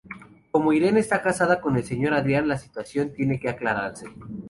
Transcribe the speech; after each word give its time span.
Como 0.49 0.73
Irene 0.73 0.99
está 0.99 1.21
casada 1.21 1.61
con 1.61 1.77
el 1.77 1.83
señor 1.83 2.15
Adrián, 2.15 2.47
la 2.47 2.57
situación 2.57 3.13
tiene 3.13 3.39
que 3.39 3.49
aclararse. 3.49 4.07